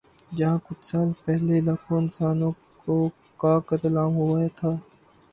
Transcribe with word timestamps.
جہاں 0.37 0.57
کچھ 0.65 0.85
سال 0.85 1.09
پہلے 1.25 1.59
لاکھوں 1.59 1.97
انسانوں 1.97 2.51
کا 3.39 3.53
قتل 3.69 3.97
عام 3.97 4.13
ہوا 4.15 4.39
تھا۔ 4.57 4.71